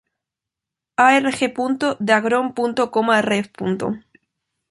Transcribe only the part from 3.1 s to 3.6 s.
Rev.